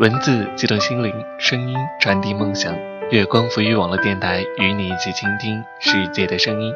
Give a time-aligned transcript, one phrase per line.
[0.00, 2.74] 文字激动心灵，声音传递梦想。
[3.12, 6.74] 月光浮语网络电台与你一起倾听世界的声音。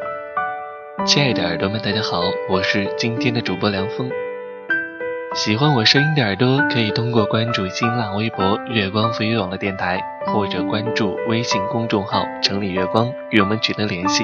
[1.05, 4.09] 亲爱的耳朵们，大家好，我是今天的主播梁峰。
[5.35, 14.23] 喜欢我声音的耳朵，可以通过关注新浪微博“月光浮语网络电台”或者关注微信公众号“城里月光”与我们取得联系。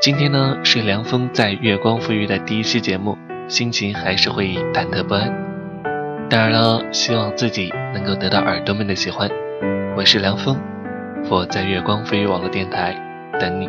[0.00, 3.18] 今天呢，是梁峰在月光浮语的第一期节目，
[3.48, 5.51] 心情还是会忐忑不安。
[6.32, 9.30] 当然了，希望自己能够得到耳朵们的喜欢。
[9.94, 10.58] 我是梁峰，
[11.28, 12.94] 我在月光飞鱼网络电台
[13.38, 13.68] 等你。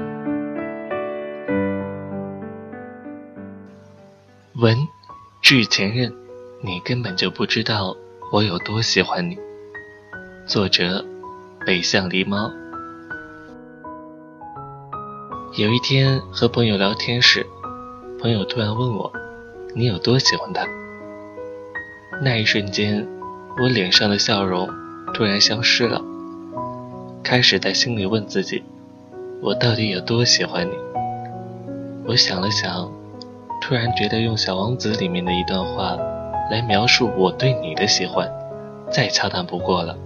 [4.61, 4.77] 文，
[5.41, 6.13] 致前任，
[6.61, 7.97] 你根本就不知道
[8.31, 9.37] 我有多喜欢你。
[10.47, 11.03] 作者：
[11.65, 12.49] 北向狸猫。
[15.57, 17.45] 有一天和朋友聊天时，
[18.21, 19.11] 朋友突然问我
[19.75, 20.65] ：“你有多喜欢他？”
[22.21, 23.05] 那一瞬间，
[23.61, 24.69] 我脸上的笑容
[25.13, 26.01] 突然消失了，
[27.23, 28.63] 开始在心里问自己：
[29.41, 30.73] 我到底有多喜欢你？
[32.05, 32.89] 我想了想，
[33.61, 35.97] 突然觉得用《小王子》里面的一段话
[36.49, 38.29] 来描述我对你的喜欢，
[38.89, 39.97] 再恰当不过了。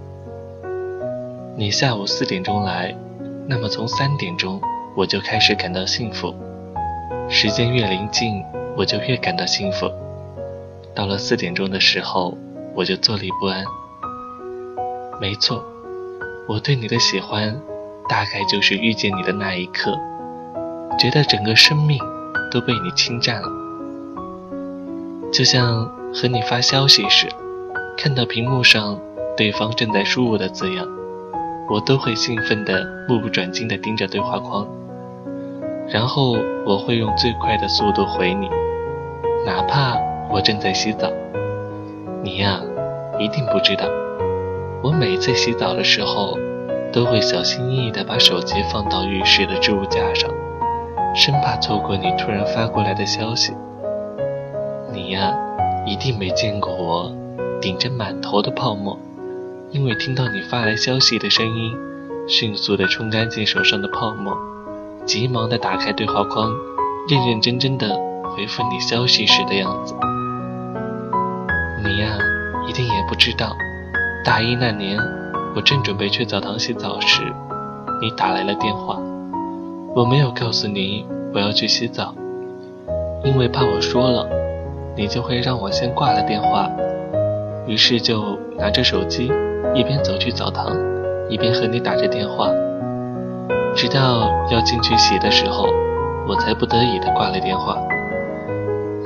[1.56, 2.94] 你下午四点钟来，
[3.46, 4.60] 那么从三点钟
[4.96, 6.34] 我就开始感到幸福，
[7.28, 8.42] 时间越临近，
[8.76, 9.88] 我就越感到幸福。
[10.94, 12.36] 到了四点钟的时候，
[12.74, 13.64] 我就坐立不安。
[15.20, 15.64] 没错，
[16.48, 17.60] 我对你的喜欢，
[18.08, 19.96] 大概就是遇见你的那一刻，
[20.98, 21.98] 觉得整个生命
[22.50, 23.48] 都被你侵占了。
[25.32, 27.26] 就像和你发消息时，
[27.96, 28.98] 看到屏幕上
[29.36, 30.86] 对方正在输入的字样，
[31.68, 34.66] 我都会兴奋的目不转睛的盯着对话框，
[35.88, 38.48] 然后我会用最快的速度回你，
[39.44, 39.96] 哪怕。
[40.30, 41.10] 我正在洗澡，
[42.22, 42.60] 你呀，
[43.18, 43.86] 一定不知道，
[44.82, 46.36] 我每次洗澡的时候，
[46.92, 50.30] 都会小心翼翼地把手机放到浴室的置物架上，
[51.14, 53.54] 生怕错过你突然发过来的消息。
[54.92, 55.34] 你呀，
[55.86, 57.10] 一定没见过我
[57.60, 58.98] 顶着满头的泡沫，
[59.70, 61.74] 因为听到你发来消息的声音，
[62.28, 64.36] 迅速地冲干净手上的泡沫，
[65.06, 66.52] 急忙地打开对话框，
[67.08, 67.88] 认认真真地
[68.36, 69.94] 回复你消息时的样子。
[71.84, 72.18] 你呀，
[72.68, 73.56] 一定也不知道，
[74.24, 74.98] 大一那年，
[75.54, 77.22] 我正准备去澡堂洗澡时，
[78.00, 78.98] 你打来了电话。
[79.94, 82.12] 我没有告诉你我要去洗澡，
[83.24, 84.26] 因为怕我说了，
[84.96, 86.68] 你就会让我先挂了电话。
[87.66, 89.30] 于是就拿着手机，
[89.72, 90.76] 一边走去澡堂，
[91.28, 92.48] 一边和你打着电话，
[93.76, 95.68] 直到要进去洗的时候，
[96.26, 97.78] 我才不得已的挂了电话。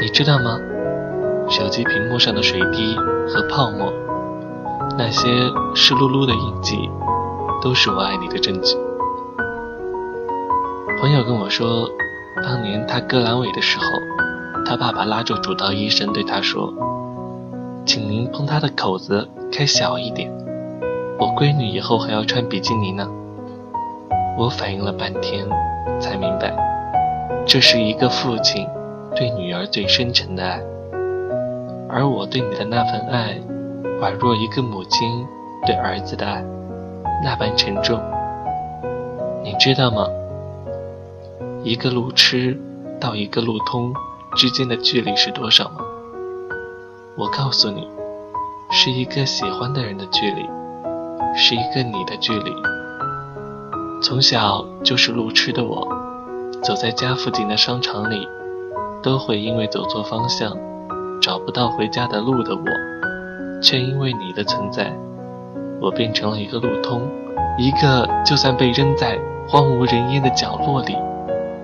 [0.00, 0.58] 你知道吗？
[1.48, 2.96] 手机屏幕上的水滴
[3.28, 3.92] 和泡沫，
[4.96, 5.28] 那些
[5.74, 6.90] 湿漉漉的印记，
[7.62, 8.76] 都是我爱你的证据。
[11.00, 11.88] 朋友跟我说，
[12.42, 13.84] 当年他割阑尾的时候，
[14.64, 16.72] 他爸爸拉住主刀医生对他说
[17.84, 20.32] ：“请您帮他的口子开小一点，
[21.18, 23.06] 我闺女以后还要穿比基尼呢。”
[24.38, 25.46] 我反应了半天，
[26.00, 26.54] 才明白，
[27.46, 28.66] 这是一个父亲
[29.14, 30.58] 对女儿最深沉的爱。
[31.92, 33.38] 而我对你的那份爱，
[34.00, 35.26] 宛若一个母亲
[35.66, 36.42] 对儿子的爱，
[37.22, 38.00] 那般沉重。
[39.44, 40.06] 你知道吗？
[41.62, 42.58] 一个路痴
[42.98, 43.92] 到一个路通
[44.34, 45.80] 之间的距离是多少吗？
[47.18, 47.86] 我告诉你，
[48.70, 50.48] 是一个喜欢的人的距离，
[51.36, 52.50] 是一个你的距离。
[54.02, 55.86] 从小就是路痴的我，
[56.62, 58.26] 走在家附近的商场里，
[59.02, 60.56] 都会因为走错方向。
[61.22, 62.64] 找不到回家的路的我，
[63.62, 64.92] 却因为你的存在，
[65.80, 67.00] 我变成了一个路通，
[67.56, 69.16] 一个就算被扔在
[69.48, 70.96] 荒无人烟的角落里，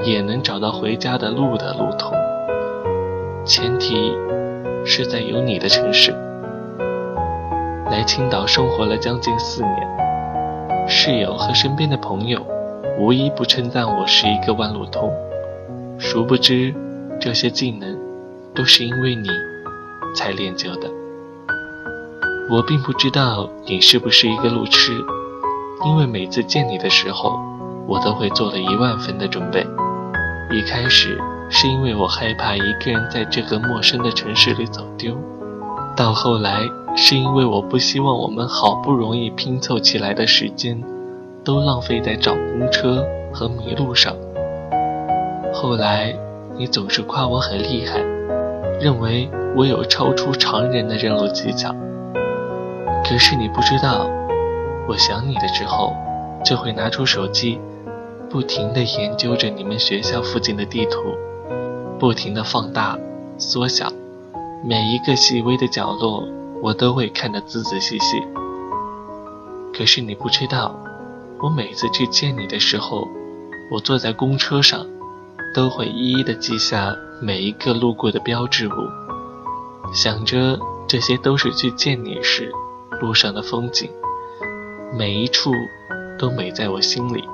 [0.05, 2.13] 也能找到回家的路的路通。
[3.45, 4.15] 前提
[4.87, 6.15] 是在有你的城市。
[7.91, 12.41] 来青岛生活了将近四年，室友和身边的朋友，
[12.97, 15.13] 无一不称赞我是一个万路通。
[15.99, 16.73] 殊不知，
[17.19, 17.99] 这些技能，
[18.55, 19.29] 都是因为你。
[20.15, 20.91] 才练就的。
[22.51, 24.93] 我并不知道你是不是一个路痴，
[25.85, 27.39] 因为每次见你的时候，
[27.87, 29.67] 我都会做了一万分的准备。
[30.51, 31.21] 一开始
[31.51, 35.15] 是因为我害怕一个人在这个陌生的城市里走丢，
[35.95, 36.61] 到后来
[36.97, 40.83] 是因为我不希望我们好不容易拼凑起来的时间，
[41.45, 44.17] 都浪费在找公车和迷路上。
[45.53, 46.17] 后来
[46.57, 48.03] 你总是夸我很厉害。
[48.81, 49.29] 认为
[49.59, 51.75] 我有超出常人的认路技巧，
[53.05, 54.09] 可是你不知道，
[54.87, 55.97] 我想你的时候，
[56.45, 57.59] 就会拿出手机，
[58.31, 61.01] 不停地研究着你们学校附近的地图，
[61.99, 62.97] 不停地放大、
[63.37, 63.93] 缩小，
[64.65, 66.23] 每一个细微的角落，
[66.63, 68.23] 我都会看得仔仔细细。
[69.77, 70.73] 可是你不知道，
[71.43, 73.09] 我每次去见你的时候，
[73.73, 74.87] 我坐在公车上，
[75.53, 78.71] 都会一一的记下每一个路过的标志物，
[79.95, 82.53] 想着这些都是去见你时
[83.01, 83.91] 路上的风景，
[84.97, 85.53] 每一处
[86.19, 87.25] 都美在我心里。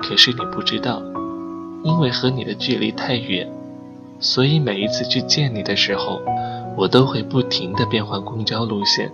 [0.00, 1.02] 可是你不知道，
[1.82, 3.48] 因为和你的距离太远，
[4.20, 6.20] 所以每一次去见你的时候，
[6.76, 9.10] 我都会不停的变换公交路线。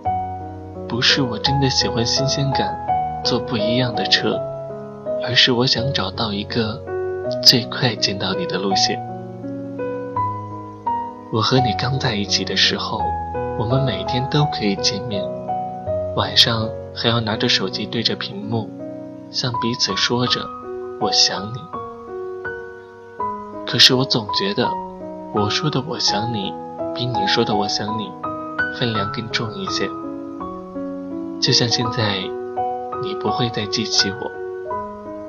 [0.87, 2.75] 不是我真的喜欢新鲜感，
[3.23, 4.39] 坐不一样的车，
[5.23, 6.81] 而是我想找到一个
[7.43, 8.99] 最快见到你的路线。
[11.31, 13.03] 我和你刚在一起的时候，
[13.59, 15.23] 我们每天都可以见面，
[16.15, 18.67] 晚上还要拿着手机对着屏幕，
[19.29, 20.41] 向彼此说着
[20.99, 21.59] “我想你”。
[23.67, 24.67] 可是我总觉得，
[25.35, 26.51] 我说的“我想你”，
[26.95, 28.11] 比你说的“我想你”
[28.79, 29.87] 分量更重一些。
[31.39, 32.17] 就像现在，
[33.03, 34.31] 你不会再记起我，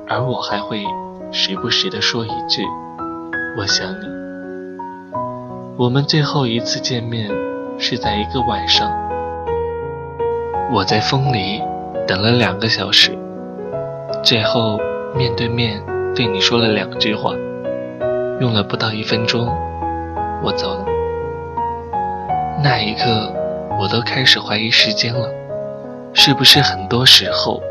[0.07, 0.83] 而我还会
[1.31, 2.63] 时不时地说一句
[3.55, 4.05] “我想你”。
[5.77, 7.31] 我们最后一次见面
[7.79, 8.91] 是在一个晚上，
[10.71, 11.61] 我在风里
[12.05, 13.17] 等了两个小时，
[14.21, 14.77] 最后
[15.15, 15.81] 面对面
[16.13, 17.33] 对你说了两句话，
[18.41, 19.47] 用了不到一分钟，
[20.43, 20.85] 我走了。
[22.61, 23.33] 那一刻，
[23.79, 25.27] 我都开始怀疑时间了。
[26.13, 27.63] 是不是很多时候，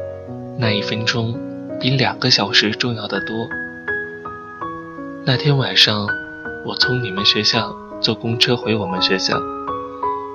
[0.58, 1.38] 那一分钟
[1.78, 3.46] 比两个小时重要的多？
[5.26, 6.08] 那天晚上，
[6.66, 9.36] 我从你们学校坐公车回我们学校，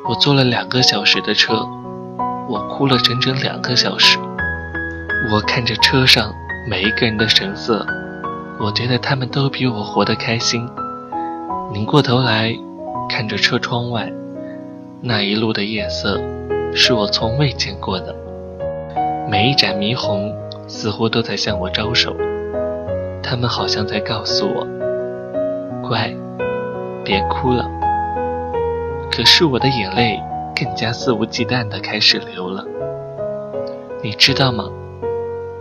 [0.08, 1.68] 我坐了两个小时的车，
[2.48, 4.20] 我哭了整整两个小时。
[5.32, 6.32] 我看着车上
[6.70, 7.84] 每一个人的神色，
[8.60, 10.70] 我觉得他们都比我活得开心。
[11.74, 12.56] 拧过头来，
[13.10, 14.14] 看着车窗外，
[15.02, 16.22] 那一路的夜色。
[16.78, 18.14] 是我从未见过的，
[19.30, 20.36] 每一盏霓虹
[20.68, 22.14] 似乎都在向我招手，
[23.24, 24.68] 他们好像在告诉我
[25.88, 26.14] ：“乖，
[27.06, 27.70] 别哭了。”
[29.10, 30.20] 可是我的眼泪
[30.54, 32.66] 更加肆无忌惮地开始流了。
[34.04, 34.66] 你知道吗？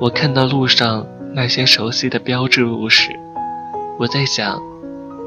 [0.00, 3.16] 我看到路上那些熟悉的标志物时，
[3.98, 4.60] 我在想，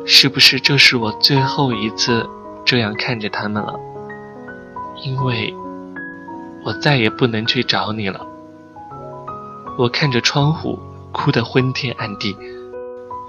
[0.05, 2.27] 是不是这是我最后一次
[2.65, 3.79] 这样看着他们了？
[5.05, 5.53] 因为。
[6.65, 8.19] 我再也不能去找你了。
[9.77, 10.77] 我看着窗户，
[11.13, 12.35] 哭得昏天暗地。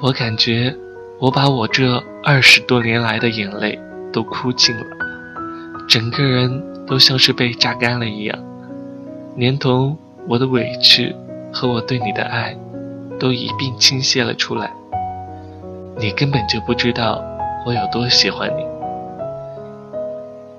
[0.02, 0.74] 我感觉
[1.20, 3.80] 我把我这二十多年来的眼泪
[4.12, 4.84] 都哭尽了，
[5.88, 8.38] 整个人都像是被榨干了一样，
[9.34, 9.96] 连同
[10.28, 11.16] 我的委屈
[11.50, 12.54] 和我对你的爱，
[13.18, 14.70] 都一并倾泻了出来。
[15.96, 17.24] 你根本就不知道
[17.64, 18.62] 我有多喜欢你，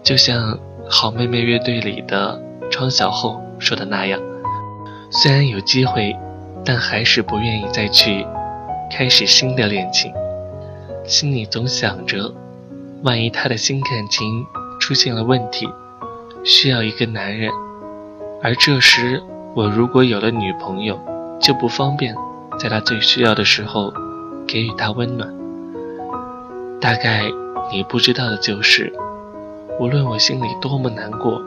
[0.01, 0.57] 就像
[0.89, 2.41] 好妹妹乐队里的。
[2.71, 4.19] 窗小后说的那样，
[5.11, 6.15] 虽然有机会，
[6.65, 8.25] 但还是不愿意再去
[8.91, 10.11] 开始新的恋情。
[11.09, 12.31] 心里总想着，
[13.01, 14.45] 万一他的新感情
[14.79, 15.67] 出现了问题，
[16.43, 17.49] 需要一个男人，
[18.43, 19.19] 而这时
[19.55, 20.99] 我如果有了女朋友，
[21.41, 22.13] 就不方便
[22.59, 23.91] 在他最需要的时候
[24.47, 25.27] 给予他温暖。
[26.79, 27.23] 大概
[27.71, 28.93] 你不知道的就是，
[29.79, 31.41] 无论我心里多么难过。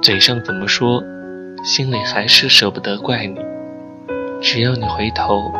[0.00, 1.02] 嘴上怎么说，
[1.62, 3.38] 心里还是舍不得怪你。
[4.40, 5.52] 只要你回头，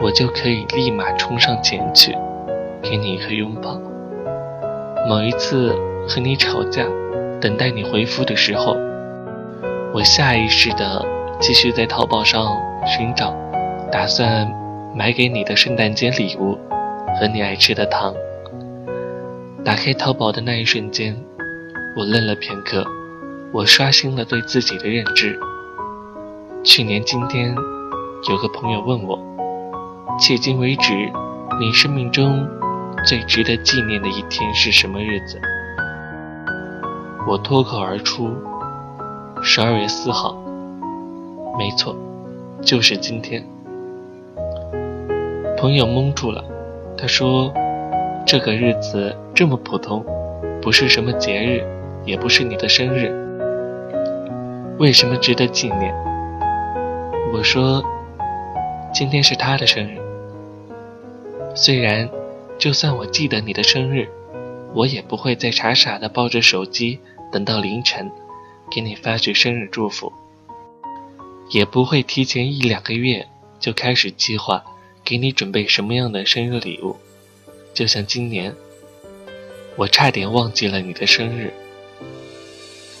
[0.00, 2.16] 我就可以立马冲上前去，
[2.82, 3.80] 给你一个拥抱。
[5.08, 5.74] 某一次
[6.08, 6.84] 和你吵架，
[7.40, 8.76] 等待你回复的时候，
[9.94, 11.04] 我下意识的
[11.40, 13.34] 继续在淘宝上寻找，
[13.90, 14.46] 打算
[14.94, 16.58] 买给你的圣诞节礼物
[17.18, 18.14] 和你爱吃的糖。
[19.64, 21.16] 打开淘宝的那一瞬间，
[21.96, 22.84] 我愣了片刻。
[23.52, 25.38] 我刷新了对自己的认知。
[26.62, 27.54] 去年今天，
[28.28, 29.18] 有个朋友问我，
[30.18, 30.94] 迄今为止，
[31.60, 32.48] 你生命中
[33.04, 35.38] 最值得纪念的一天是什么日子？
[37.28, 38.30] 我脱口而出：
[39.42, 40.34] 十二月四号。
[41.58, 41.94] 没错，
[42.62, 43.44] 就是今天。
[45.58, 46.42] 朋友懵住了，
[46.96, 47.52] 他说
[48.26, 50.04] ：“这个日子这么普通，
[50.62, 51.62] 不是什么节日，
[52.06, 53.12] 也不是你的生日。”
[54.78, 55.94] 为什么值得纪念？
[57.34, 57.82] 我说，
[58.98, 59.98] 今天是他的生日。
[61.54, 62.08] 虽然，
[62.58, 64.08] 就算我记得你的生日，
[64.72, 66.98] 我也不会再傻傻的抱着手机
[67.30, 68.10] 等到凌晨，
[68.70, 70.10] 给你发去生日祝福，
[71.50, 73.28] 也不会提前一两个月
[73.60, 74.64] 就开始计划
[75.04, 76.96] 给你准备什么样的生日礼物。
[77.74, 78.54] 就像今年，
[79.76, 81.52] 我差点忘记了你的生日，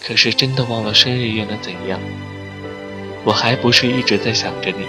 [0.04, 1.98] 可是真的忘了生日又能怎样？
[3.24, 4.84] 我还不是一直在想着你。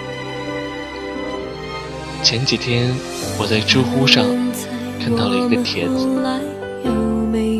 [2.22, 2.92] 前几天
[3.38, 4.24] 我在知乎上
[5.00, 6.06] 看到了一个帖子，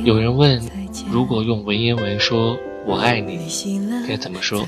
[0.05, 0.61] 有人问：
[1.11, 3.39] 如果用文言文说我爱你，
[4.07, 4.67] 该怎么说？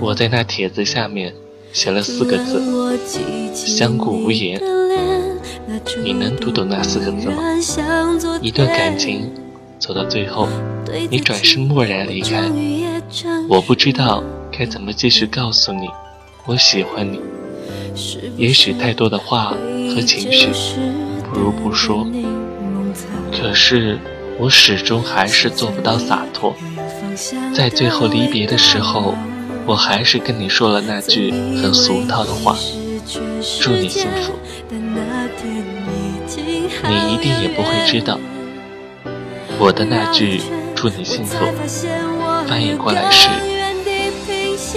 [0.00, 1.34] 我在那帖子下面
[1.72, 2.62] 写了四个字：
[3.54, 4.60] 相顾无言。
[6.02, 7.42] 你能读懂那四个字吗？
[8.40, 9.30] 一段感情
[9.78, 10.48] 走到最后，
[11.10, 12.42] 你转身漠然离开，
[13.48, 14.22] 我不知道
[14.52, 15.88] 该怎么继续告诉你，
[16.46, 17.18] 我喜欢你。
[18.36, 19.54] 也许太多的话
[19.94, 20.48] 和情绪，
[21.32, 22.06] 不如不说。
[23.32, 23.98] 可是
[24.38, 26.54] 我始终还是做不到洒脱，
[27.54, 29.14] 在最后离别的时候，
[29.66, 32.56] 我还是跟你说了那句很俗套的话：
[33.60, 34.32] 祝你幸福。
[36.88, 38.18] 你一定也不会知道，
[39.58, 40.40] 我的那句
[40.74, 41.36] 祝你幸福，
[42.46, 43.28] 翻译过来是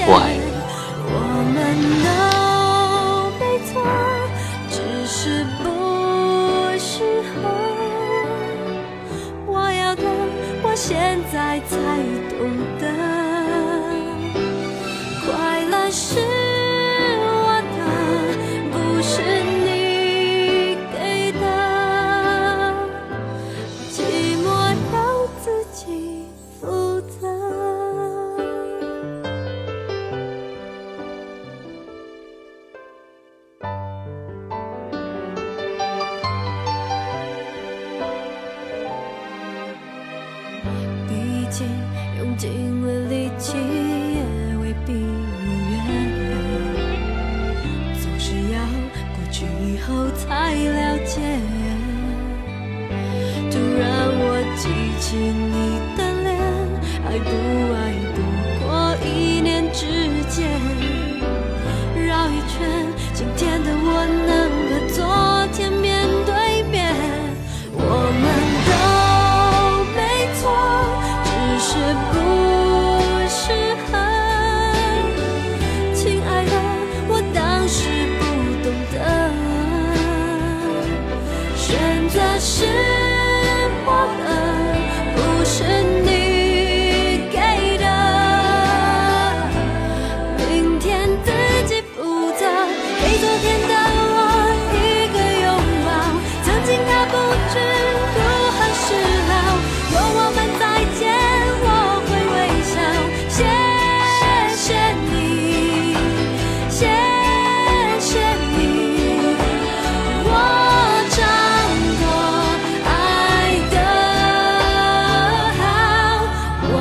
[0.07, 2.28] 我爱你。
[10.81, 11.75] 现在才
[12.29, 12.98] 懂得，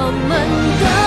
[0.08, 0.30] 我们
[0.80, 0.97] 的